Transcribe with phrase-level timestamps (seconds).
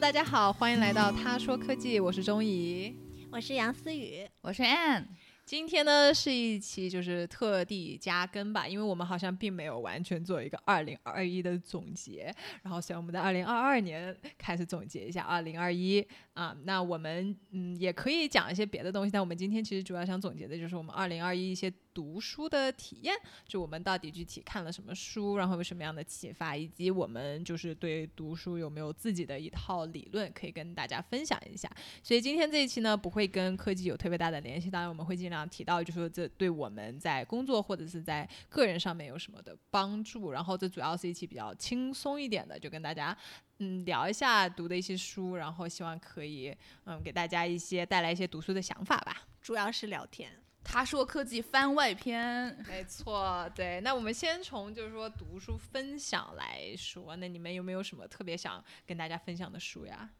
[0.00, 2.96] 大家好，欢迎来到他说科技，我是钟怡，
[3.30, 5.04] 我是杨思雨，我是 Anne。
[5.44, 16.56] 今天呢是一期就是特地加更吧，因为我们好像并没有完全做一个二零二一的总结，然后所以我们在二零二二年开始总结一下二零二一啊。
[16.64, 21.70] 那我们嗯也可以讲一些别的东西，但我们今天其实主要想总结的就是我们二零二一一些。
[22.00, 23.14] 读书的体验，
[23.46, 31.70] 就我们到底具体看了什么书，然后有什么样的启发，以及我们就是对读书有没有自己的一套理论可以跟大家分享一下。
[32.02, 40.30] 所以今天这一期呢，不会跟科技有特别大的联系，当然我们会尽量提到，就说这对我们在工作或者是在个人上面有什么的帮助。
[40.30, 43.14] 然后这主要是一期比较轻松一点的，就跟大家
[43.58, 50.32] 嗯聊一下读的一些书，然后希望可以嗯给大家一些带来一些读书的想法吧，主要是聊天。
[50.62, 53.80] 他说科技番外篇，没错，对。
[53.80, 60.10] 那我们先从就是说读书分享来说，那你们有没有什么特别想跟大家分享的书呀？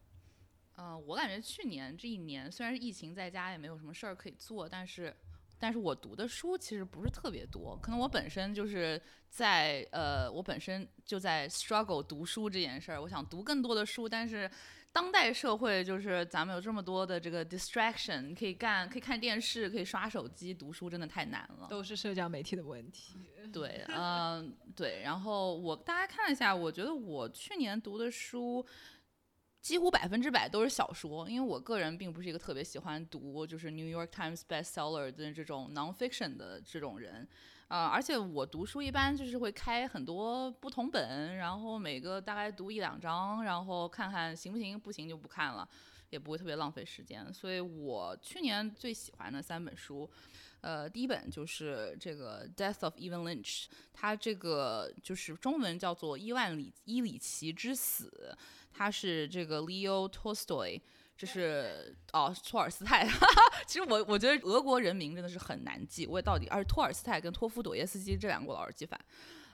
[0.76, 5.14] 嗯，我感觉去年这一年虽然是疫情在家也没有什么事儿可以做，但是，
[5.58, 7.78] 但是我读的书其实不是特别多。
[7.82, 14.50] 可能我本身就是在呃，我本身就在 struggle 读书这件事儿，我想读更多的书，但是。
[14.92, 21.68] 当代社会就是咱们有这么多的这个 distraction，可以干，可以看电视，可以刷手机，读书真的太难了。
[21.70, 23.16] 都是社交媒体的问题。
[23.52, 25.00] 对，嗯，对。
[25.02, 28.66] 然后我大家看一下，我觉得我去年读的书
[29.60, 37.28] 几乎百分之百都是小说，因为我个人并不是一个特别喜欢读就是 New York Times bestseller 的这种 nonfiction 的这种人。
[37.70, 45.68] 啊，而且我读书一般就是会开很多不同本，然后每个大概读一两章，然后看看行不行，不行就不看了，
[46.10, 47.32] 也不会特别浪费时间。
[47.32, 50.10] 所以我去年最喜欢的三本书，
[50.62, 58.34] 呃，第一本就是这个《Death of Evan Lynch》，它这个就是中文叫做《伊万里伊里奇之死》，
[58.72, 60.80] 它是这个 Leo Tolstoy。
[61.20, 63.06] 就是哦，托尔斯泰。
[63.68, 68.98] 其实我我觉得俄国人名真的是很难记，我也到底，而且托尔斯泰跟托夫朵耶斯基这两个我老是记反。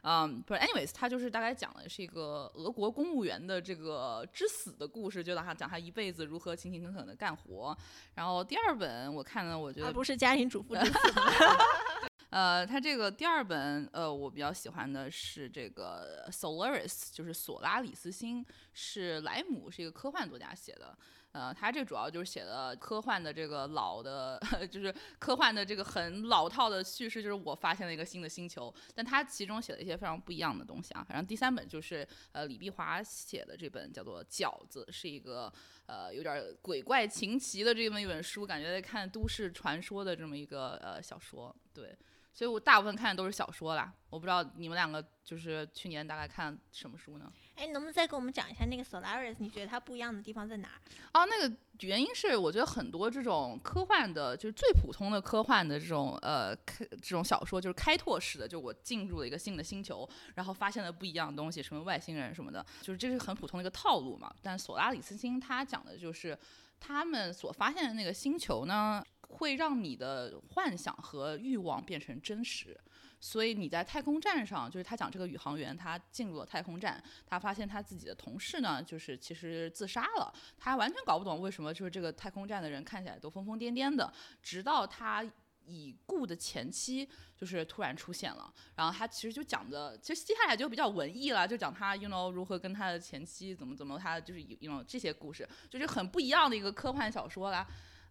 [0.02, 7.76] 嗯，不是，anyways，他就是大概讲的是一个俄国公务员的这个之死的故事，就让他讲他一辈子如何勤勤恳恳的干活。
[8.14, 10.92] 然后第二本我看了，我觉得不是家庭主妇之死。
[12.30, 18.44] 呃，他这个第二本，呃，我比较喜欢的是这个 Solaris，就是索拉里斯星，
[18.74, 20.96] 是莱姆，是一个科幻作家写的。
[21.36, 24.40] 呃，他这主要就是写的科幻的这个老的，
[24.72, 31.04] 就是科幻的这个很老套的叙事，就是我发现了一个新的星球，但他其中写了一些非常不一样的东西啊。
[31.06, 35.52] 反正第三本就是呃李碧华写的这本叫做《饺子》，是一个
[35.84, 41.94] 呃有点鬼怪情奇的这么一本书，感觉在看都市传说的这么一个呃小说，对。
[42.32, 47.32] 所以我大部分看的都是小说啦，我不知道你们两个就是去年大概看什么书呢？
[47.56, 49.34] 哎，能不能再给我们讲一下那个 Solaris？
[49.38, 50.68] 你觉得它不一样的地方在哪？
[51.12, 64.32] 哦，那个原因是我觉得很多这种科幻的，就是最普通的科幻的这种呃这种小说，就是开拓式的，就我进入了一个新的星球，然后发现了不一样的东西，什么外星人什么的，就是这是很普通的一个套路嘛。
[64.42, 66.38] 但索拉里斯星他讲的就是
[66.78, 69.02] 他们所发现的那个星球呢。
[69.28, 72.78] 会让你的幻想和欲望变成真实，
[73.18, 84.12] 所以你在太空站上，就是他讲这个宇航员，他进入了太空站，他发现他自己的同事呢，就是其实自杀了，他完全搞不懂为什么，就是这个太空站的人看起来都疯疯癫癫的，
[84.42, 85.24] 直到他
[85.64, 97.66] 已故的前妻就是突然出现了，然后他其实就讲的，其实接下来就比较文艺了，就讲他 you know 如何跟他的前妻怎么怎么，他就是 you know 这些故事，就是很不一样的一个科幻小说啦。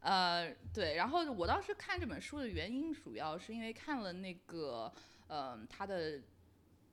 [0.05, 4.93] 呃，对，然后我当时看这本书的原因，主要是因为看了那个，
[5.27, 6.21] 呃，他的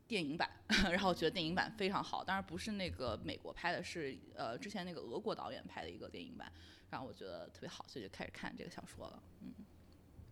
[0.08, 0.50] 电影版，
[0.90, 6.50] 然后觉得电影版非常好，当然不是那个美国拍的，是呃之前那个俄国导演拍的一个电影版，
[6.88, 9.22] 然后我觉得特别好，所以就开始看这个小说了。
[9.42, 9.52] 嗯，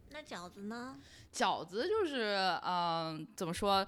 [0.08, 0.98] 那饺子呢？
[1.30, 3.86] 饺子就是，嗯，怎么说？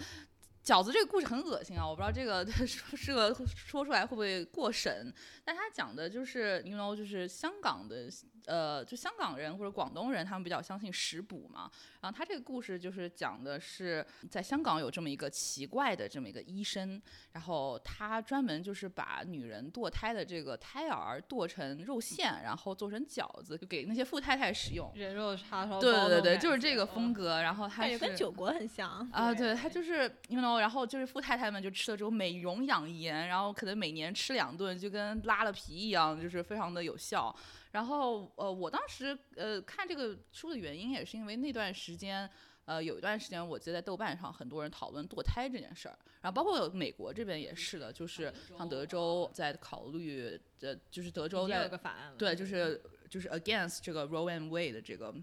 [0.63, 5.11] 饺子这个故事很恶心啊，我不知道这个 说这个说出来会不会过审，
[5.45, 8.11] 但他讲的就是，you know，就是香港的。
[8.47, 11.71] 呃，就香港人或者广东人，他们比较相信食补嘛。
[12.01, 17.01] 然后他这个故事就是讲的是，在香港有这么一个奇怪的这么一个医生，
[17.33, 24.91] 然后他专门就是把女人堕胎的这个胎儿剁成肉馅，然后做成饺子，就给那些富太太食用。
[24.95, 25.81] 人肉叉烧包。
[25.81, 27.43] 对对对，就是这个风格。
[27.43, 37.35] 然后他也跟九国很像啊，对他就是，you know，然后就是富太太们就吃了之后美容养颜，然后可能每年吃两顿，就跟拉了皮一样，就是非常的有效。
[37.73, 42.29] 然后，呃，我当时呃看这个书的原因也是因为那段时间，
[42.67, 55.15] 呃，有一段时间我记得在豆瓣上很多人讨论堕胎这件事儿，然后包括美国这边也是的，就是像德州在考虑呃，就是德州已经有在个法案，对，就是就是 against 这个 Roe and Wade 的这个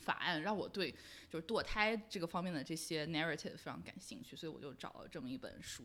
[0.00, 0.90] 法案，让我对
[1.30, 5.84] 就是堕胎这个方面的这些 narrative 非常感兴趣，所以我就找了这么一本书。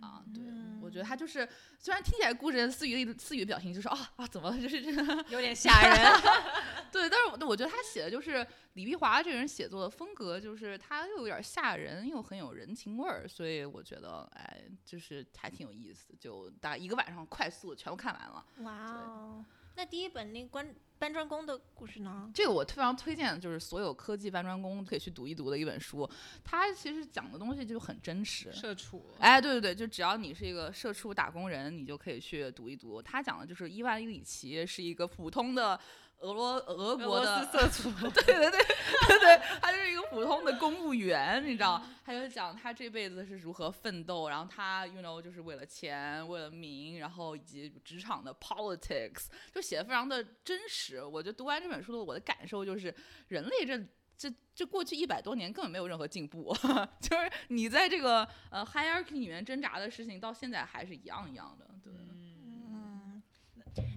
[0.00, 0.42] 啊，对，
[0.82, 1.48] 我觉得他就是
[1.78, 6.20] 虽然听起来故事思雨的思雨的表情就是啊啊怎么了就是这个有点吓人。
[6.92, 18.46] 对，但是我我觉得他写的就是李碧华这个人写作的风格，就是他又有点吓人，又很有人情味儿，所以我觉得哎，就是还挺有意思，就大概一个晚上快速的全部看完了。
[18.58, 19.44] 哇哦，
[19.76, 22.30] 那第一本那关搬砖工的故事呢？
[22.32, 26.08] 这个我非常推荐，就是所有科技搬砖工可以去读一读的一本书。
[26.42, 28.52] 它其实讲的东西就很真实。
[28.52, 33.02] 社畜，哎，对对对，就只要你是一个社畜打工人，你就可以去读一读。
[33.02, 35.78] 他讲的就是伊万伊里奇是一个普通的
[36.24, 51.04] 俄罗俄国的色 族，对对对对对，他就是一个普通的公务员，你知道，他就讲他这辈子是如何奋斗，然后他，you know，就是为了钱，为了名，然后以及职场的 politics，就写的非常的真实。
[51.04, 52.94] 我觉得读完这本书的我的感受就是，
[53.28, 53.78] 人类这
[54.16, 56.56] 这这过去一百多年根本没有任何进步，
[57.02, 61.92] 就是你在这个呃 hierarchy 里面挣扎的事情，到现在还是一样一样的，对。
[61.92, 63.22] 嗯，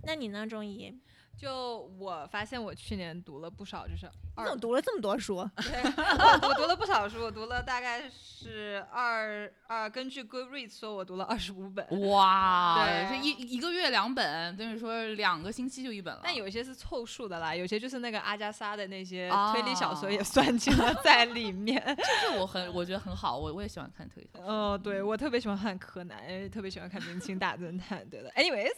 [0.03, 0.99] 那你呢，钟怡？
[1.37, 5.47] 就我发现我去年读了不少，就是你怎么读了这么多书？
[5.57, 11.85] 对我我读了不少书，我读了大概是二二，根据 Goodreads 说，我读了二十五本。
[12.09, 16.21] 哇，对这一一个月两本，等于说两个星期就一本了。
[16.23, 21.81] 但有一些是凑数的啦，有些就是那个阿加莎的那些哦推理小说也算进了 在里面。
[22.23, 24.51] 这个我很我觉得很好，我我也喜欢看推理小说。
[24.51, 28.07] 哦，对我特别喜欢看柯南，因为特别喜欢看明清大侦探。
[28.09, 28.71] 对的，anyways，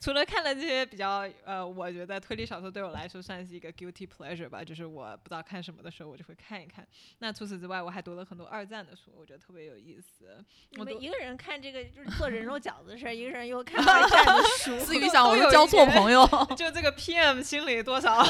[0.00, 6.86] 除了看了这些比较呃，我觉得推理小说对我来说算是一个 guilty pleasure 吧，就是我不知道看什么的时候，我就会看一看。
[7.18, 10.44] 那除此之外，我还读了很多二战的书，我觉得特别有意思。
[10.70, 14.78] 你我们一个人看这个就是做人肉 饺子的事儿，一个人又 看二战的书。
[14.78, 16.26] 思雨想，我又交错朋友。
[16.56, 18.22] 就这个 PM 心里多少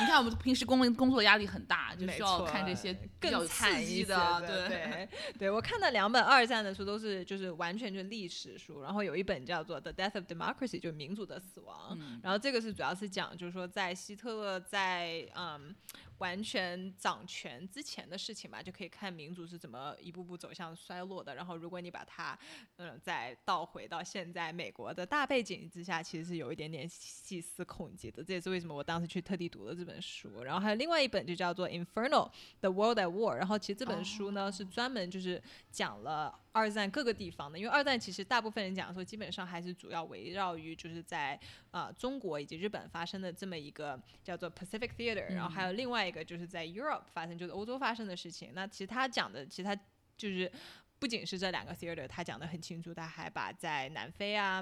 [0.00, 4.40] 你看，我们平时工工作压力很大，就需要看这些更有刺激的。
[4.40, 5.08] 对对
[5.38, 11.96] 对，我看的两本二战的书都是就是完全就是历史书，然后有一本叫做《The Death of Democracy》，就是民主的死亡。
[12.00, 15.74] 嗯然后这个是主要是讲，就是说在希特勒在嗯
[16.18, 21.34] 完全掌权之前的事情吧，就可以看民主是怎么一步步走向衰落的。
[21.34, 22.36] 然后如果你把它
[22.76, 28.22] 嗯再倒回到现在美国的大背景之下，其实是有一点点细思恐极的。
[28.22, 30.42] 这也是为什么我当时去特地读了这本书。
[30.44, 32.30] 然后还有另外一本就叫做《Inferno:
[32.60, 35.42] The World at War》，然后其实这本书呢、是专门就是
[35.72, 36.38] 讲了。
[36.50, 41.38] 二战各个地方的，因为二战其实大部分人讲说，基本上还是主要围绕于就是在
[41.70, 48.50] 呃中国以及日本发生的这么一个叫做 Pacific Theater，、然后还有另外一个就是在 Europe 发生，就是欧洲发生的事情。
[48.54, 49.76] 那其实他讲的，其实他
[50.16, 50.50] 就是
[50.98, 54.60] 不仅是这两个 theater，他讲的很清楚，他还把在南非啊。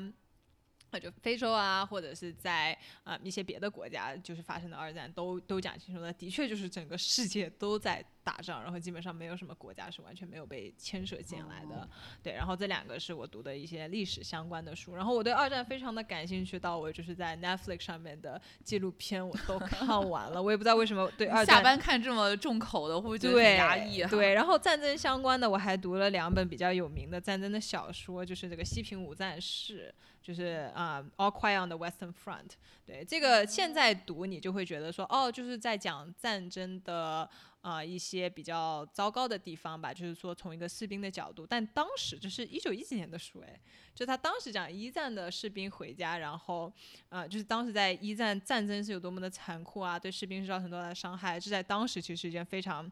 [0.91, 6.13] 那就非洲啊，或者是在啊、一些别的国家，就是发生的二战都都讲清楚了。
[6.13, 11.89] 的确，就是整个世界都在打仗，然后基本上没有什么国家是完全没有被牵涉进来的。
[12.21, 24.11] 对，然后这两个是我读的一些历史相关的书，然后我对二战非常的感兴趣，到我就是在 Netflix 上面的纪录片我都看完了，我也不知道为什么对二战下班看这么重口的，会不会觉得压抑啊？
[24.11, 29.95] 对，然后战争相关的我还读了两本比较有名的战争的小说，就是这个《西平五战士》，
[30.27, 32.49] 就是啊、All Quiet on the Western Front》。
[32.85, 37.29] 对，这个现在读你就会觉得说，哦，就是在讲战争的
[37.69, 43.61] 啊、一些比较糟糕的地方吧，就是说从一个士兵的角度，但当时这是一九一几年的书，哎，
[43.93, 46.73] 就他当时讲一战的士兵回家，然后
[47.09, 52.89] 啊、就是当时在一战战争是有多么的残酷啊，对士兵是造成多大的伤害，这在当时其实是一件非常。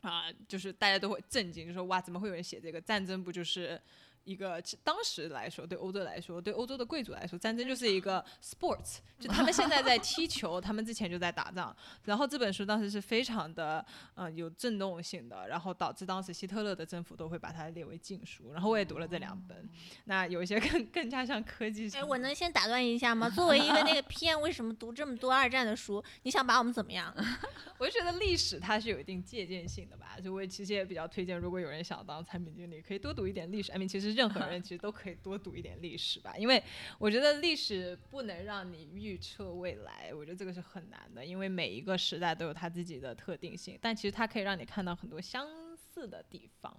[0.00, 3.22] 啊、就是大家都会震惊，就说哇，怎么会有人写这个战争？
[3.22, 3.80] 不就是
[4.24, 11.74] 一个当时来说，对欧洲来说，对欧洲的贵族来说，战争就是一个 sports，就他们现在在踢球，他们之前就在打仗。
[12.04, 18.52] 然后这本书当时是非常的嗯、呃有震动性的，然后导致当时希特勒的政府都会把它列为禁书。
[18.52, 19.68] 然后我也读了这两本，
[20.06, 23.28] 那有一些更更加像科技哎，我能先打断一下吗？
[23.28, 26.02] 作为一个那个 PM，为什么读这么多二战的书？
[26.22, 27.12] 你想把我们怎么样？
[27.78, 33.72] 我就觉得历史它是有一定借鉴性的吧，所以我其实也比较推荐，如果有人想当产品经理，可以多读一点历史。
[33.72, 36.62] I mean，其实任何人其实都可以多读一点历史吧，因为
[36.98, 46.74] 我觉得历史不能让你预测未来，我觉得这个是很难的，因为每一个时代都有它自己的特定性，但其实它可以让你看到很多相似的地方，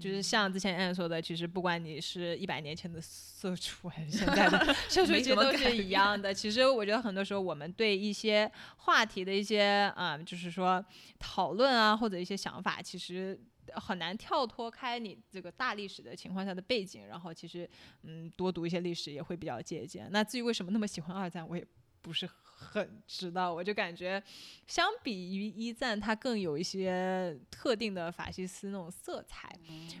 [0.00, 6.32] 就是像之前 Anne 说的，其实不管你是一百年前的社畜还是现在的 社畜，其实都是一样的。
[6.32, 10.84] 其实我觉得很多时候我们对一些话题的一些啊、就是说
[11.18, 13.38] 讨论啊，或者一些想法，其实。
[13.74, 17.68] 很难跳脱开你这个大历史的情况下的背景，然后其实
[18.02, 20.08] 嗯多读一些历史也会比较借鉴。
[20.10, 21.66] 那至于为什么那么喜欢二战，我也
[22.02, 23.52] 不是很知道。
[23.52, 24.22] 我就感觉
[24.66, 29.52] 相比于一战，它更有一些特定的法西斯那种色彩。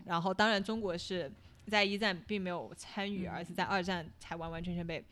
[0.04, 1.30] 然后当然中国是
[1.66, 5.04] 在一战并没有参与，而是在二战才完完全全被。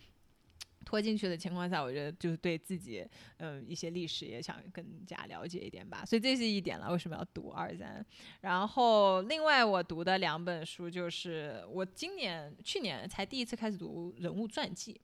[0.85, 3.07] 拖进去的情况下，我觉得就是对自己，
[3.39, 6.91] 嗯，一些历史也想更加了解一点吧，所以这是一点了。
[6.93, 8.05] 为什么要读二战？
[8.43, 15.01] 然后另外我读的两本书就是我今年、去年才第一次开始读人物传记，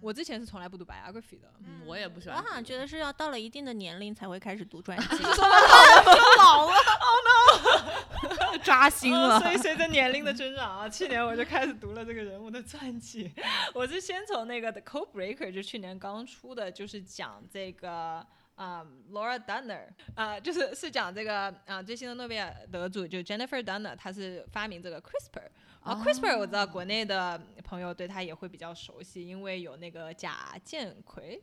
[0.00, 1.52] 我之前是从来不读 biography 的。
[1.64, 2.38] 嗯，我也不喜欢。
[2.38, 5.06] 我好像觉得是要到了一定的年龄才会开始读传记。
[6.38, 6.72] 老了
[8.64, 9.40] 扎心哦了。
[9.40, 13.30] 所以随着年龄的增长啊，去年我就开始读了这个人物的传记。
[13.74, 18.26] 我是先从那个《The Code Breaker》，就去年刚出的，就是讲这个。
[18.56, 25.48] 啊、l a u r a Dunner 啊、就是是讲这个啊、最新的诺贝尔得主就 Jennifer Dunner，她是发明这个 CRISPR。
[25.80, 31.42] 啊，CRISPR 我知道国内的朋友对他也会比较熟悉，因为有那个贾建奎，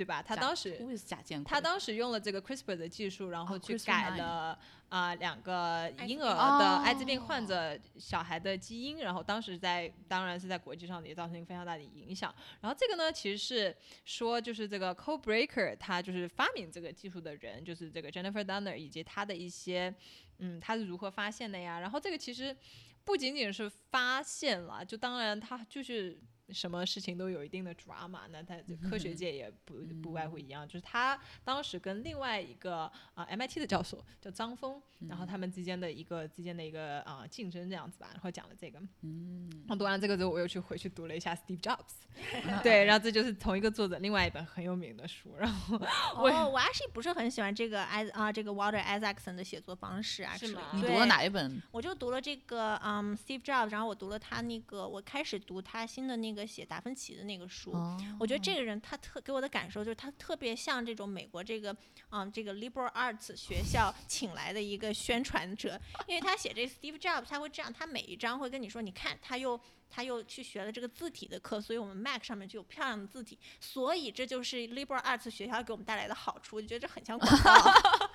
[0.00, 0.22] 对吧？
[0.22, 12.34] 他当时 Who is 贾建他当时用了这个 CRISPR 的技术，然后哦去改了啊、两个婴儿哦的艾滋病患者小孩的基因，然后当时在当然是在国际上也造成一个非常大的影响。
[12.62, 13.76] 然后这个呢，其实是
[14.06, 19.94] 说就是这个 Code Breaker 他就是发明这个技术的人，就是这个 Jennifer Dunner 以及他的一些
[20.38, 21.78] 嗯他是如何发现的呀？
[21.78, 22.56] 然后这个其实
[23.04, 26.18] 不仅仅是发现了，就当然他就是。
[26.52, 41.94] 什么事情都有一定的 drama，那他这科学界也不不外乎一样，就是他当时跟另外一个啊、MIT 的教授叫张峰，然后他们之间的一个之间的一个啊、竞争这样子吧，然后讲了这个，嗯，然后读完这个之后，我又去回去读了一下 Steve Jobs，
[42.62, 50.62] 对，然后这就是同一个作者另外一本很有名的书，然后哦，我 actually 不是很喜欢这个 i 啊这个 Walter Isaacson 的写作方式啊，是吗。
[50.74, 51.60] 你读了哪一本？
[51.70, 57.72] 我就读了这个嗯 Steve Jobs，然后我读了他那个，我开始读他新的那个写达芬奇的那个书。
[57.72, 61.74] 哦我觉得这个人他特给我的感受就是他特别像这种美国这个
[62.10, 69.60] 嗯这个 liberal arts 学校 请来的一个宣传者，因为他写这 Steve Jobs 他会这样，他每一章会跟你说，你看他又。
[69.92, 76.54] 他又去学了这个字体的课，所以我们 Mac 上面就有漂亮的字体，所以这就是 liberal arts 学校给我们带来的好处。
[76.54, 77.52] 我就觉得这很像广告。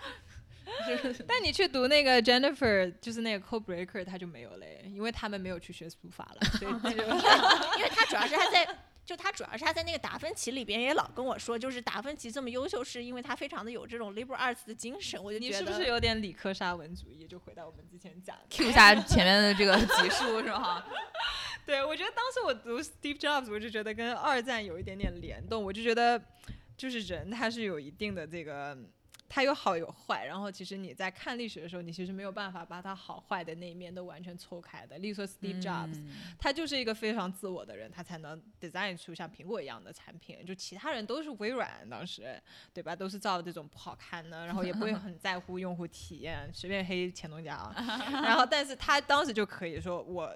[1.28, 6.42] 但你去读那个 Jennifer，就是那个 Code Breaker，他就没有嘞，因为他们没有去学书法了，
[7.78, 8.68] 因为他主要是他在，
[9.06, 15.22] 就他主要是他在那个达芬奇里边也老跟我说，就是达芬奇这么优秀，是因为他非常的有这种 liberal arts 的精神。
[15.24, 17.28] 我就你觉得你是不是有点理科沙文主义？
[17.28, 18.44] 就回到我们之前讲的。
[18.50, 20.86] Q 一下前面的这个集数是吧？
[21.66, 26.22] 对，我觉得当时我读 Steve Jobs，我就觉得跟二战有一点点联动，我就觉得
[26.78, 28.78] 就是人他是有一定的这个。
[29.28, 34.98] 他有好有坏，然后其实你在看历史的时候，你其实没有办法把他好坏的那一面都完全抽开的。
[35.00, 40.46] 例如说 Steve Jobs，、嗯他就是一个非常自我的人，他才能 design 出像苹果一样的产品。
[40.46, 42.42] 就其他人都是微软，当时
[42.74, 47.74] 对吧，都是造这种不好看的，然后也不会很在乎用户体验，随便黑前东家啊。
[48.24, 50.34] 然后，但是他当时就可以说我。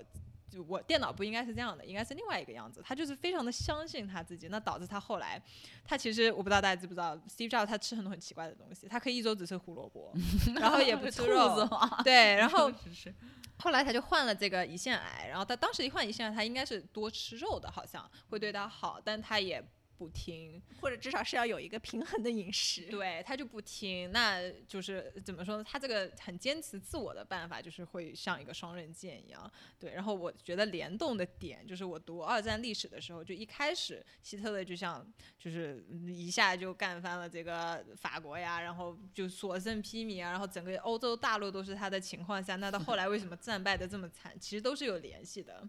[0.50, 2.82] 就我电脑不应该是这样的，应该是另外一个样子。
[2.84, 5.42] 他就是非常的相信他自己，那导致他后来，
[5.84, 10.14] 他其实我不知道大家知不知道，Steve Jobs 他吃很多很奇怪的东西，他可以一周只吃胡萝卜，
[10.60, 11.70] 然后也不吃肉， 子，
[12.04, 12.72] 对，然后
[13.60, 19.64] 后来他就患了这个胰腺癌，然后他当时一患胰腺癌，他应该是多吃肉的，好像会对他好，但他也
[20.00, 22.84] 不听，或者至少是要有一个平衡的饮食。
[22.84, 25.64] 对他就不听，那就是怎么说呢？
[25.64, 29.52] 他这个很坚持自我的办法，就是会像一个双刃剑一样。
[29.78, 35.06] 对，然后我觉得联动的点就是我读二战历史的时候，就一开始希特勒就像
[35.38, 44.34] 就是嗯一下就干翻了这个法国呀，然后就所剩披靡啊，然后整个欧洲大陆都是他的情况下，那到后来为什么战败的这么惨？
[44.40, 45.68] 其实都是有联系的。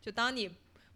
[0.00, 0.50] 就当你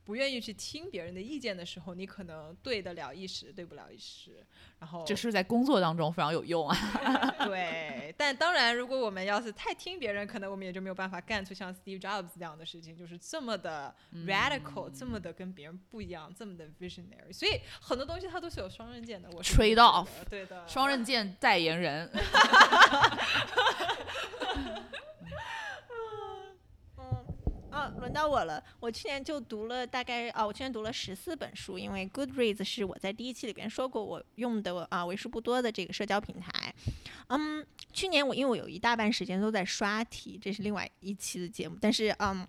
[0.06, 4.46] 不愿意去听别人的意见的时候，你可能对得了一时，对不了一时。
[4.78, 6.76] 然后这是在工作当中非常有用啊。
[7.44, 13.92] 对，但当然，如果我们要是太听别人，可能我们也就没有办法干出像 Steve Jobs 这样的事情，就是这么的
[14.26, 17.32] radical，、这么的跟别人不一样，这么的 visionary。
[17.32, 19.28] 所以很多东西它都是有双刃剑的。
[19.32, 22.08] 我是 Trade off 对的，双刃剑代言人，
[27.76, 28.62] 啊，轮到我了。
[28.80, 36.74] 我去年就读了大概啊，我去年读了十四本书，因为 Goodreads 是我在第一期里边说过我用的啊为数不多的这个社交平台。
[37.28, 42.46] 嗯，去年我因为我有一大半时间都在刷题，这是另外一期的节目，但是嗯。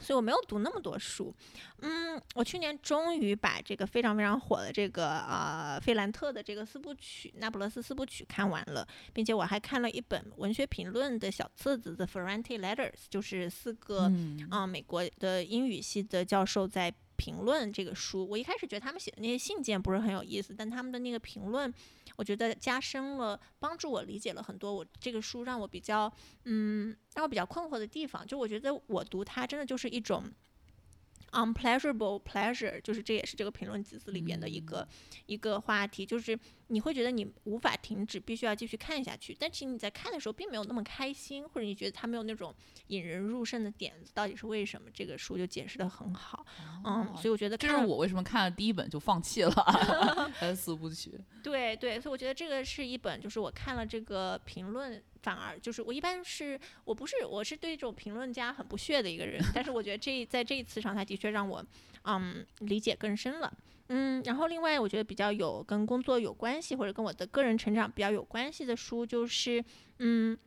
[0.00, 1.34] 所以我没有读那么多书，
[1.80, 14.48] 嗯，我去年终于把这个非常非常火的这个呃费兰特的这个四部曲《那不勒斯四部曲》看完了，并且我还看了一本文学评论的小册子《The Ferrante Letters》，就是四个嗯。
[14.50, 18.26] 啊、美国的英语系的教授在评论这个书。
[18.26, 21.70] 我一开始觉得他们写的那些信件不是很有意思，但他们的那个评论，
[22.16, 26.10] 我觉得加深了，帮助我理解了很多我这个书让我比较
[26.44, 28.26] 嗯让我比较困惑的地方。
[28.26, 30.32] 就我觉得我读它真的就是一种。
[31.32, 34.86] Unpleasurable pleasure，就是这也是这个评论集子里边的一个、
[35.26, 42.54] 一个话题，就是你会觉得你无法停止，必须要继续看下去，但其实你在看的时候并没有那么开心，或者你觉得它没有那种
[42.88, 44.90] 引人入胜的点子，到底是为什么？
[44.92, 46.44] 这个书就解释的很好，
[46.84, 49.52] 嗯，所以我觉得这是我为什么看了第一本就放弃了，
[50.34, 51.18] 还是四部曲。
[51.42, 61.64] 对对，所以我觉得这个是一本，就是我看了这个评论，反而就是我一般是我不是我是对这种评论家很不屑的一个人，但是我觉得这在这一次上，他的确让我
[62.04, 63.52] 嗯理解更深了。
[63.88, 69.64] 嗯，然后另外我觉得比较有跟工作有关系，或者跟我的个人成长比较有关系的书，就是
[69.98, 70.38] 嗯。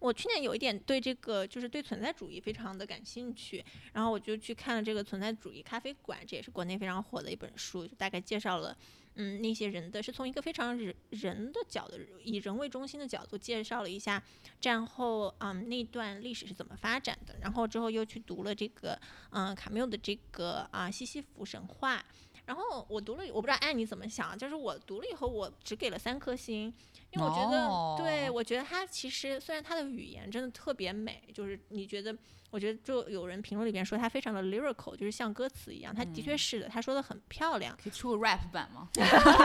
[0.00, 8.76] 我去年有一点对这个，就是对存在主义非常的感兴趣，然后我就去看了这个《存在主义咖啡馆》，这也是国内非常火的一本书，就大概介绍了
[9.20, 14.22] 嗯，那些人的是从一个非常人人的角度，以人为中心的角度介绍了一下
[14.60, 18.96] 战后嗯那段历史是怎么发展的，然后之后又去读了这个
[19.30, 22.00] 嗯卡缪的这个啊西西弗神话，
[22.48, 26.72] 然后我读了，我不知道安妮怎么想，就是我读了以后我只给了三颗星，
[27.10, 27.66] 因为我觉得、
[28.02, 32.16] 对哦我觉得它其实虽然它的语言真的特别美，就是你觉得。
[32.50, 37.76] 我觉得就有人评论里边说它非常的 lyrical，就是像歌词一样，它的确是的，他说的很漂亮。
[37.76, 38.88] 可以出个 rap 版吗？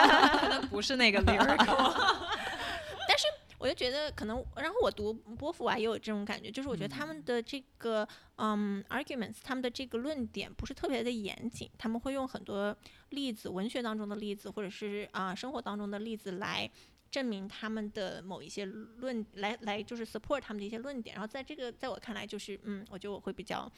[0.71, 1.91] 不是那个 lyrical，
[3.63, 8.05] 我就觉得可能，然后我读波伏娃也有这种感觉，就是我觉得他们的这个
[8.35, 12.75] 嗯 arguments，他们的这个论点不是特别的严谨，他们会用很多
[13.11, 16.69] 例子，文学当中的例子，或者是啊、生活当中的例子来
[17.09, 21.15] 证明他们的某一些论，来来就是 support 他们的一些论点。
[21.15, 23.71] 然后在这个在我看来，就是嗯，我觉得我会比较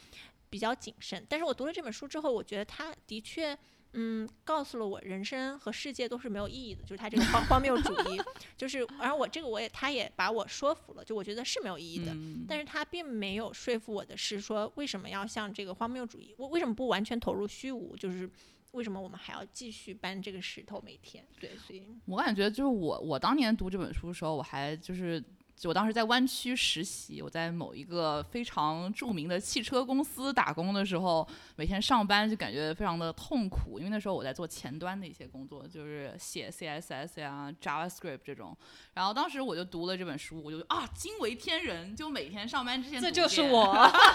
[0.49, 1.23] 比较谨慎。
[1.29, 3.55] 但是我读了这本书之后，我觉得他的确。
[3.97, 8.21] 嗯，告诉了我人生和世界都是没有意义的，就是他这个荒荒谬主义，
[8.57, 17.95] 就是，而我这个我也，他也把我说服了，就我觉得是没有意义的，嗯但是他并没有说服我的是说，为什么要像这个荒谬主义，为为什么不完全投入虚无？
[17.95, 18.29] 就是
[18.73, 21.25] 为什么我们还要继续搬这个石头每天？
[21.39, 25.23] 对，所以我感觉就是我我当年读这本书的时候，我还就是。
[25.55, 38.55] 就我当时在湾区实习，我在某一个非常著名的汽车公司打工的时候，每天上班就感觉非常的痛苦，因为那时候我在做前端的一些工作，就是写 CSS 呀、JavaScript 这种。
[38.93, 43.73] 然后当时我就读了这本书，我就啊惊为天人，就每天上班之前这就是我。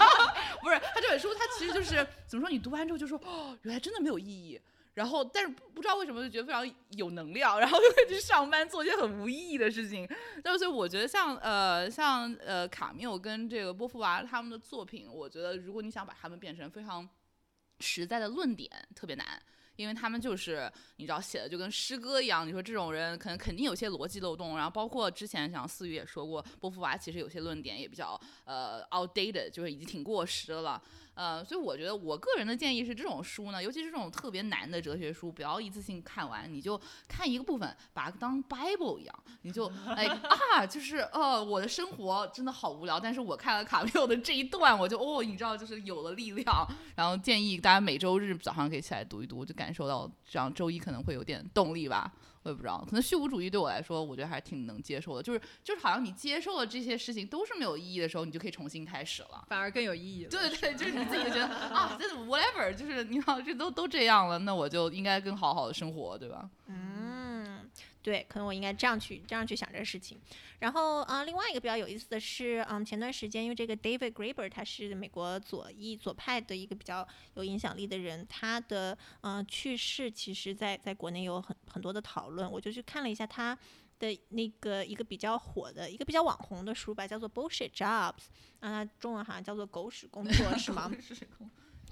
[0.61, 2.51] 不是，他这本书，他其实就是怎么说？
[2.51, 4.61] 你读完之后就说，哦，原来真的没有意义。
[4.93, 10.07] 然后，但是不知道为什么就觉得非常有能量，然后就会去上班做一些很无意义的事情。
[10.43, 17.07] 但是所以我觉得像呃像呃卡缪跟这个波伏娃他们的作品，我觉得如果你想把他们变成非常
[17.79, 19.41] 实在的论点，特别难。
[19.77, 30.79] 因为他们就是你知道写的就跟诗歌一样，你说这种人可能肯定有些逻辑漏洞，然后包括之前像思雨也说过，波伏娃其实有些论点也比较呃 outdated，就是已经挺过时了。
[31.13, 46.67] 呃，所以我觉得我个人的建议是，这种书呢，尤其是这种特别难的哲学书，不要一次性看完，你就看一个部分，把它当 Bible 一样，你就 哎啊，就是呃，我的生活真的好无聊，但是我看了卡缪的这一段，我就哦，你知道，就是有了力量。
[46.95, 52.11] 然后建议大家每周日早上可以起来读一读，就感受到这样周一可能会有点动力吧。
[52.43, 55.21] 我也不知道，可能虚无主义对我来说，我觉得还是挺能接受的。
[55.21, 59.45] 就是就是，好像你接受了这些事情都是没有意义的时候，你就可以重新开始了。
[59.47, 60.29] 反而更有意义了。
[60.29, 66.49] 对对，就是你自己觉得啊，这 whatever，就是你好，这都都这样了，那我就应该更好好的生活，对吧？
[66.67, 67.00] 嗯，
[68.01, 70.19] 对，可能我应该这样去这样去想这个事情。
[70.59, 83.57] 然后啊、呃另外一个比较有意思的是，嗯，前段时间因为这个 David Graeber 他是美国左翼左派的一个比较有影响力的人，他的嗯、呃去世，其实在在国内有很很多的讨论，我就去看了一下他。
[84.01, 88.23] 的那个一个比较火的一个比较网红的书吧，叫做 Bullshit Jobs，
[88.59, 90.91] 啊，中文好像叫做狗屎工作 是吗？
[90.99, 91.13] 是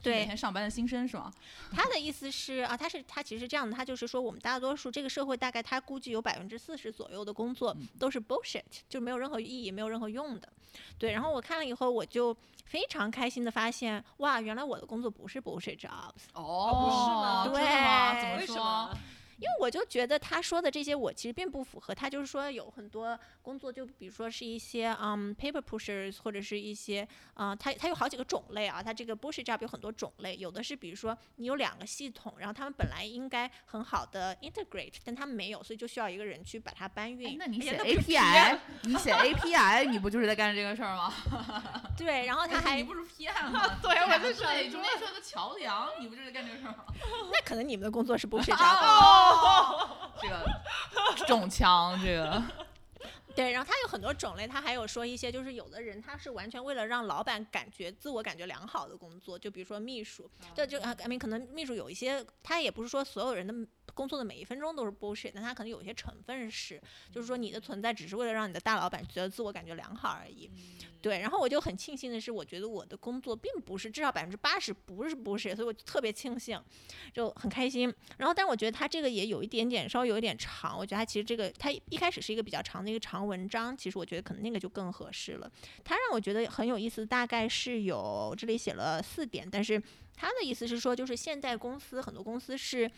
[0.02, 1.32] 对每天上班的新生是吗？
[1.72, 10.48] 他的意思是啊，他是他其实是这样的，他就是说我们大多数这个社会大概他估计有百分之四十左右的工作都是 bullshit，就没有任何意义、没有任何用的。
[10.98, 12.36] 对，然后我看了以后，我就
[12.66, 18.14] 非常开心的发现，哇，原来我的工作不是 bullshit jobs，哦不是吗？
[18.16, 18.98] 对怎么说为什么？？
[19.40, 37.38] 因为我就觉得他说的这些我其实并不符合，他就是说有很多工作，就比如说是一些嗯 paper pushers 或者是一些啊，它它有好几个种类啊，它这个 bullshit job 有很多种类，有的是比如说你有两个系统，然后他们本来应该很好的 integrate，但他们没有，所以就需要一个人去把它搬哎运。
[37.38, 41.14] 那你写 API， 你写 API，你不就是在干这个事儿吗？
[41.98, 43.80] 对，然后他还你不是 PM 吗？
[43.82, 46.84] 对我就就想对，中间是个桥梁，你不就是在干这个事儿吗？
[47.32, 49.29] 那可能你们的工作是 bullshit job。
[49.30, 49.90] 哦，
[50.22, 52.44] 这个中枪，这个。
[53.36, 63.54] 对，然后他有很多种类，他还有说一些就是有的人他是完全为了让老板感觉自我感觉良好的工作，就比如说秘书，就就啊，I mean 可能秘书有一些，他也不是说所有人的
[63.94, 70.50] 工作的每一分钟都是 bullshit，但他可能有一些成分是，就是说你的存在只是为了让你的大老板觉得自我感觉良好而已。
[71.02, 76.62] 对，然后我就很庆幸的是，我觉得我的工作并不是至少百分之八十不是 bullshit，所以我就特别庆幸，
[77.14, 77.94] 就很开心。
[78.18, 85.50] 然后，但是我觉得他这个也有一点点稍微有一点长，我觉得他其实这个他一开始是一个比较长的一个长文章，其实我觉得可能那个就更合适了。
[85.86, 89.82] 他让我觉得很有意思，大概是有这里写了四点，但是
[90.16, 92.92] 他的意思是说，就是现在公司很多公司是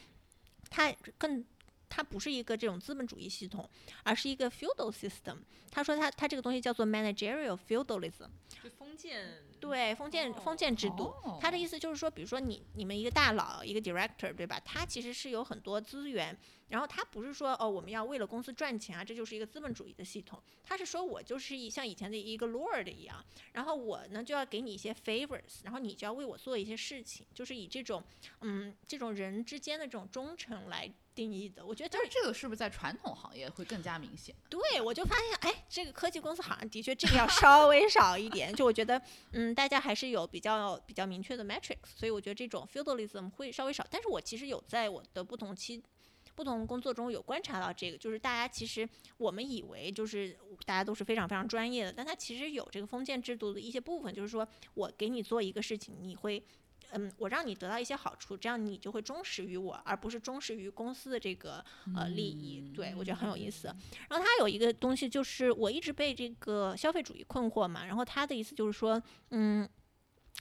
[0.71, 1.45] 它更。
[1.93, 3.69] 它不是一个这种资本主义系统，
[4.03, 5.39] 而是一个 feudal system。
[5.69, 8.29] 他说他他这个东西叫做 managerial feudalism。
[8.47, 14.57] 就封建对，封建封建制度，他的意思就是说，比如说你你们一个大佬一个 director 对吧？
[14.63, 16.33] 他其实是有很多资源，
[16.71, 20.41] 然后他不是说哦我们要为了公司赚钱啊，这就是一个资本主义的系统。
[20.63, 28.01] 他是说我就是一像以前的一个 lord 一样，然后我呢就要给你一些 favors，然后你就要为我做一些事情，就是以这种
[28.39, 31.65] 嗯这种人之间的这种忠诚来定义的。
[31.65, 34.33] 我觉得就是这个是不是在传统行业会更加明显？
[34.49, 38.53] 对，我就发现，哎，这个科技公司好像的确这个要稍微少一点。
[38.55, 39.01] 就我觉得，
[39.33, 43.85] 嗯，大家还是有比较比较明确的 metrics，所以我觉得这种 feudalism 会稍微少。
[43.91, 45.83] 但是我其实有在我的不同期、
[46.41, 56.43] 不同工作中有观察到这个，就是大家其实我们以为就是大家都是非常非常专业的，但它其实有这个封建制度的一些部分，就是说我给你做一个事情，你会。
[56.93, 61.63] 嗯，我让你得到一些好处，这样你就会忠实于我，而不是忠实于公司的这个
[61.95, 62.69] 呃利益。
[62.75, 63.67] 对我觉得很有意思。
[64.09, 67.85] 然后他有一个东西，就是我一直被这个消费主义困惑嘛。
[67.85, 69.69] 然后他的意思就是说，嗯，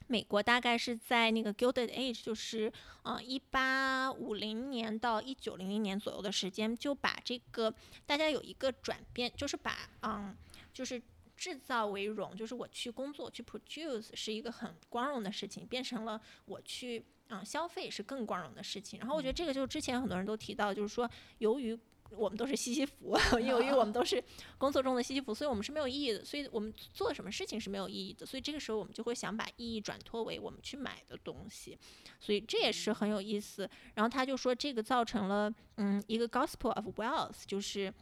[0.06, 2.72] 美国大概是在那个 Gilded Age，就是
[3.02, 7.74] 呃一八五零年到一九零零年左右的时间，就把这个
[8.06, 10.36] 大家有一个转变，就是把嗯
[10.72, 11.00] 就是。
[11.40, 18.98] 制造为荣，就是我去工作去 produce 是一个很光荣的事情，变成了我去嗯消费是更光荣的事情。
[18.98, 21.74] 然后我觉得这个就是之前很多人都提到，就是说由于
[22.10, 24.22] 我们都是西西弗，由于我们 都是
[24.58, 28.26] 工作中的西西弗，所以我们是没有意义的，所以我们做什么事情是没有意义的。
[28.26, 31.78] 所以这个时候我们就会想把意义转托为我们去买的东西，
[32.18, 33.68] 所以这也是很有意思。
[33.94, 37.92] 然后他就说这个造成了嗯一个 gospel of wealth，就是。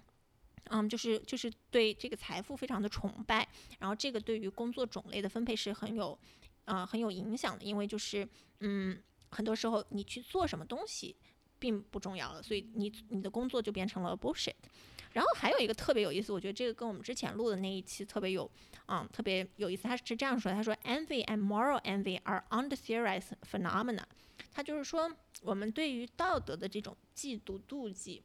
[0.71, 6.19] 嗯，就是就是对这个财富非常的崇拜，然后这个对于工作种类的分配是很有，
[6.67, 8.29] 呃，很有影响的，因为就是
[8.61, 11.17] 嗯，很多时候你去做什么东西
[11.59, 14.55] 并不重要了，所以你你的工作就变成了 bullshit。
[15.13, 18.51] 然后还有一个特别有意思，我觉得这个跟我们之前录的那一期特别有，
[18.87, 19.85] 嗯，特别有意思。
[19.85, 24.03] 他是这样说的，他说，envy and moral envy are under-theorized phenomena。
[24.53, 25.11] 他就是说，
[25.43, 28.23] 我们对于道德的这种嫉妒妒忌。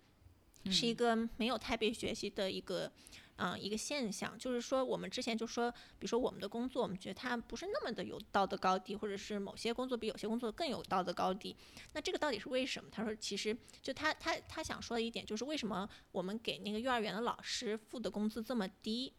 [0.71, 2.89] 是一个没有太被学习的一个，
[3.37, 4.37] 嗯，一个现象。
[4.37, 11.55] 就是说，我们之前就说，比如说我们的工作，我们觉得它不是那么的有道德高低，或者是某些工作比有些工作更有道德高低。
[11.93, 12.89] 那这个到底是为什么？
[12.91, 19.11] 他说，其实就他他他想说的一点就是，为什么我们给那个幼儿园的老师付的工资这么低？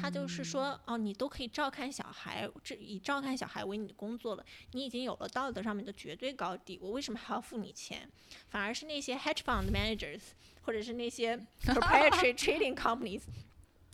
[0.00, 8.10] 他就是说，哦，你都可以照看小孩，这以照看小孩为你的工作了，你已经有了道德上面的绝对高低，我为什么还要付你钱？
[8.48, 10.20] 反而是那些 hedge fund managers。
[10.62, 13.22] 或者是那些 proprietary trading companies，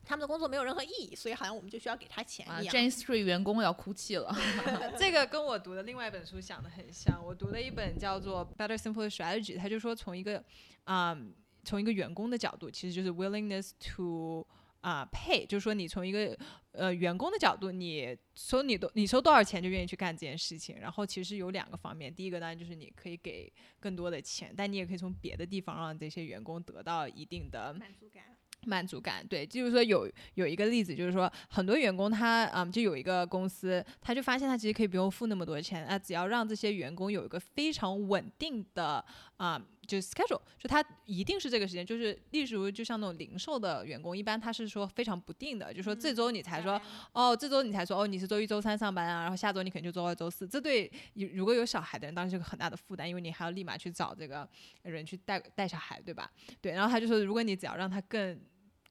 [0.04, 2.74] 他们的工作没有任何意义，所以好像我们就需要给他钱一样。
[2.74, 4.34] Jane Street 员工要哭泣了。
[4.98, 7.24] 这个跟我读的另外一本书想的很像。
[7.24, 10.42] 我读了一本叫做《Better Simpler Strategy》，他就说从一个
[10.84, 11.34] 啊、嗯，
[11.64, 14.46] 从一个员工的角度，其实就是 willingness to
[14.80, 16.36] 啊、pay，就是说你从一个
[16.72, 20.80] 呃员工的角度，你收你多你收多少钱就愿意去干这件事情。
[20.80, 28.24] 然后其实有两个方面，第一个当然就是你可以给更多的钱，但你也可以从别的地方让这些员工得到一定的满足感。
[28.64, 39.04] 满足感，对，就是说有有一个例子，就是说很多员工他嗯，就有一个公司，他就发现他其实可以不用付那么多钱，啊，只要让这些员工有一个非常稳定的
[39.36, 46.80] 啊、就是 schedule，就他一定是这个时间，就是例如就像那种零售的员工，一般他是说非常不定的，就说这周你才说、
[47.12, 54.48] 哦，这周你才说哦你是周一周三上班啊，然后下周你可能就周二周四，这对如果有小孩的人当然是个很大的负担，因为你还要立马去找这个
[54.82, 56.30] 人去带带小孩，对吧？
[56.60, 58.40] 对，然后他就说如果你只要让他更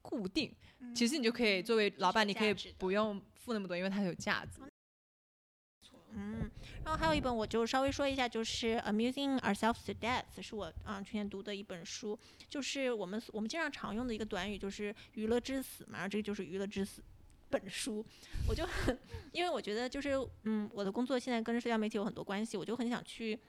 [0.01, 0.53] 固定，
[0.95, 4.61] 其实你就可以作为老板，你可以不用付那么多，因为它有价值。
[6.13, 6.51] 嗯，
[6.83, 17.01] 然后还有一本我就稍微说一下，就是《Amusing Ourselves to Death》，是我啊、去年读的一本书，就是我们我们经常常用的一个短语，就是“娱乐至死”嘛，然后这个就是“娱乐至死”
[17.49, 18.05] 本书，
[18.45, 18.99] 我就很，
[19.31, 20.11] 因为我觉得就是
[20.43, 23.39] 嗯，我的工作现在跟社交媒体有很多关系，我就很想去。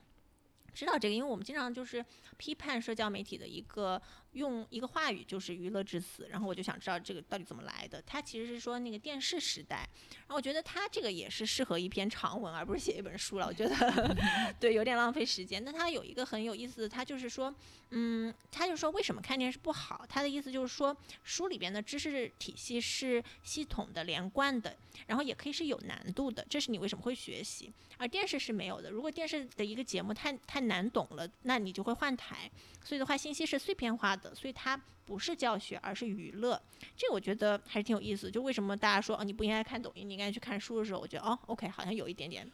[0.75, 2.03] 知道这个，因为我们经常就是
[2.38, 4.01] 批判社交媒体的一个
[4.33, 6.27] 用一个话语，就是娱乐至死。
[6.31, 8.03] 然后我就想知道这个到底怎么来的。
[8.07, 13.47] 它其实是说那个电视时代，然后我觉得它这个也是适合一篇长文，而不是写一本书了。
[13.47, 14.16] 我觉得
[14.61, 15.62] 对，有点浪费时间。
[15.64, 17.55] 那它有一个很有意思的，它就是说，
[17.90, 20.05] 嗯，他就说为什么看电视不好？
[20.09, 27.73] 他的意思就是说，书里边的知识体系是系统的、连贯的，然后也可以是有难度的，这是你为什么会学习。
[27.99, 28.90] 而电视是没有的。
[28.90, 32.51] 如果电视的一个节目太太难懂了，那你就会换台。
[32.85, 36.61] 所以的话，信息是碎片化的，所以它不是教学，而是娱乐。
[36.97, 38.31] 这个我觉得还是挺有意思。
[38.31, 42.51] 就为什么大家说啊，你不应该看抖音，你应该去看书的时候，我觉得哦，OK，好像有一点点，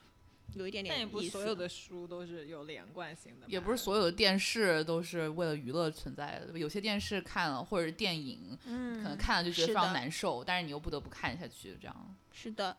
[0.54, 12.16] 有一点点但也不是所有的书都是有连贯性的，也不是所有的电视都是为了娱乐存在的，有些电视看了或者是电影，嗯，可能看了就觉得非常难受，但是你又不得不看下去，这样。
[12.32, 12.76] 是的。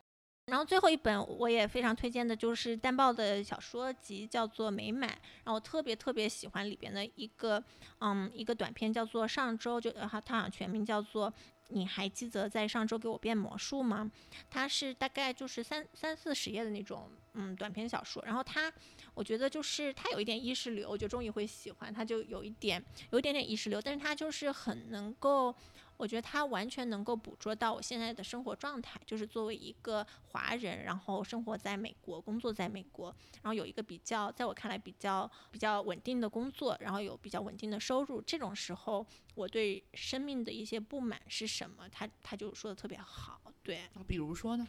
[0.50, 5.10] 然后最后一本我也非常推荐的就是淡豹的小说集，叫做《美满》。
[5.44, 7.64] 然后我特别特别喜欢里边的一个，
[8.00, 11.34] 嗯，一个短片叫做《上周》，就呃它好像全名叫做。
[11.72, 14.10] 你还记得在上周给我变魔术吗？
[14.50, 18.24] 它是大概就是三三四十页的那种，嗯，短篇小说。
[18.26, 18.74] 然后它，
[19.14, 21.94] 我觉得就是它有一点意识流，我觉得终于会喜欢。
[21.94, 25.54] 它就有一点，有一点点意识流，但是它就是很能够
[26.00, 41.84] 我觉得他完全能够捕捉到我现在的生活状态，就是作为一个华人，然后生活在美国，工作在美国，然后有一个比较，在我看来比较比较稳定的工作，然后有比较稳定的收入，这种时候我对生命的一些不满是什么？
[41.92, 44.66] 他他就说的特别好，对比如说呢？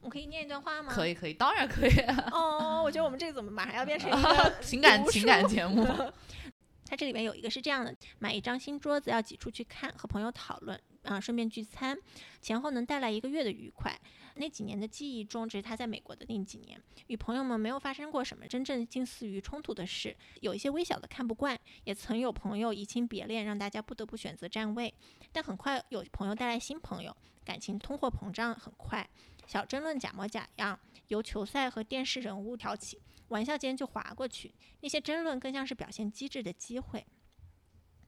[0.00, 0.92] 我可以念一段话吗？
[0.92, 1.92] 可以，可以，当然可以。
[2.32, 5.84] 哦，我觉得我们这个怎么马上要变成一个 情感情感书节目，
[6.84, 11.98] 它这里面有一个是这样的：买一张新桌子要挤出去看，和朋友讨论，啊、顺便聚餐，
[12.40, 13.98] 前后能带来一个月的愉快。
[14.36, 24.92] 那几年的记忆中，这是他在美国的那几年，与朋友们没有发生过什么真正近似于冲突的事，有一些微小的看不惯，也曾有朋友移情别恋，让大家不得不选择站位。
[25.32, 27.14] 但很快有朋友带来新朋友，
[27.44, 29.06] 感情通货膨胀很快，
[29.46, 32.98] 小争论假模假样，由球赛和电视人物挑起，
[33.32, 34.54] 玩笑间就划过去。
[34.80, 37.04] 那些争论更像是表现机智的机会。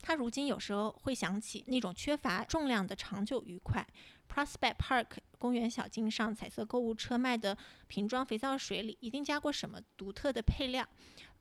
[0.00, 3.84] 他如今有时候会想起那种缺乏重量的长久愉快。
[4.28, 5.06] Prospect Park
[5.38, 7.56] 公园小径上，彩色购物车卖的
[7.86, 10.86] 瓶装肥皂水里一定加过什么独特的配料。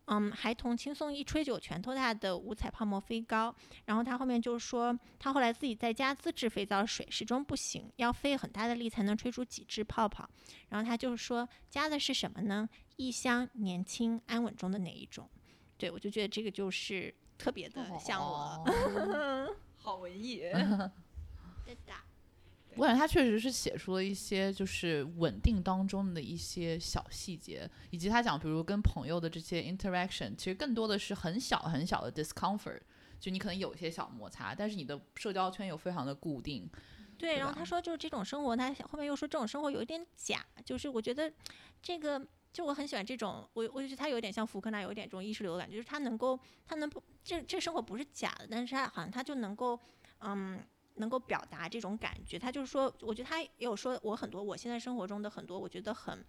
[0.05, 3.55] 嗯，孩童轻松一吹就拳头大的五彩泡沫飞高。
[3.85, 10.29] 然后他后面就说，他后来自己在家自制肥皂水，始终不行，要费很大的力才能吹出几只泡泡。
[10.69, 12.67] 然后他就说，加的是什么呢？
[12.97, 15.29] 异乡、年轻、安稳中的哪一种？
[15.77, 18.63] 对我就觉得这个就是特别的像我。
[18.65, 20.37] 哦 好文艺。
[21.65, 21.93] 对的。
[22.75, 32.79] 我感觉他确实是写出了一些就是稳定当中的一些小细节，以及他讲，比如跟朋友的这些 interaction，其实更多的是很小很小的 discomfort，
[33.19, 36.67] 就你可能有一些小摩擦，但是你的社交圈又非常的固定。
[37.15, 41.31] 对，对然后他说就是这种生活，他后面又说这种生活有一点假，就是我觉得
[41.79, 49.77] 这个就我很喜欢这种，我我就觉得他有点像福克纳，有一点这种意识流的感觉，就是他能够他能不这这生活不是假的，但是他好像他就能够
[50.19, 50.63] 嗯。
[50.97, 56.23] 能够表达这种感觉，他就是说，我觉得他也有说，我很多我现在生活中的很多，我觉得很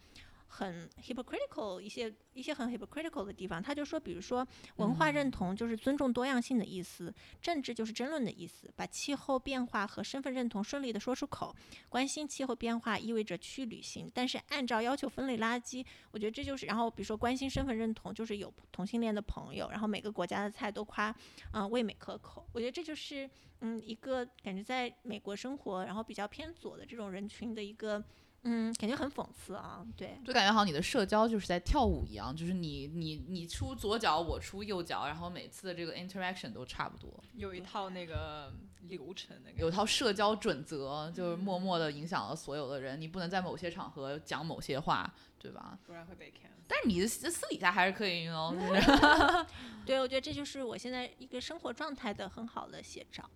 [0.47, 3.63] 很 hypocritical 一些一些很 hypocritical 的地方。
[3.63, 11.55] 他就说，比如说文化认同就是尊重多样性的意思，政治就是争论的意思，把气候变化和身份认同顺利的说出口。
[11.89, 16.67] 关心气候变化意味着去旅行，但是按照要求分类垃圾，我觉得这就是。
[16.67, 21.15] 然后比如说关心身份认同，就是有同性恋的朋友，然后每个国家的菜都夸，
[21.53, 22.47] 嗯、味美可口。
[22.53, 23.29] 我觉得这就是
[23.61, 28.03] 嗯一个感觉在美国生活，然后比较偏左的这种人群的一个
[28.45, 29.85] 嗯，感觉很讽刺啊。
[29.97, 38.53] 对，就感觉好像你的社交就是在跳舞一样，就是你你你出左脚，我出右脚，然后每次的这个 interaction 都差不多，有一套那个
[38.83, 43.01] 流程的，有套社交准则，就是默默的影响了所有的人。
[43.01, 45.79] 你不能在某些场合讲某些话，对吧？
[45.87, 46.51] 不然会被 can。
[46.67, 49.47] 但是你的私底下还是可以哦，就是
[49.85, 53.29] 对，我觉得这就是我现在一个生活状态的很好的写照。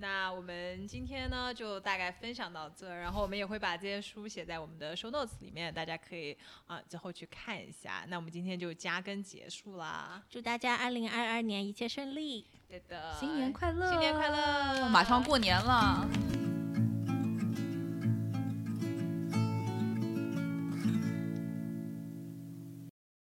[0.00, 6.34] 那我们今天呢就大概分享到这，然后我们也会把这些书写在我们的 show notes 里面，大家可以
[6.66, 8.04] 啊之后去看一下。
[8.08, 12.46] 那我们今天就加更结束啦，祝大家二零二二年一切顺利。
[12.66, 16.08] 对的，新年快乐，新年快乐，马上过年了。